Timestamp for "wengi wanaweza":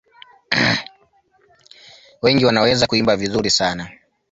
2.21-2.87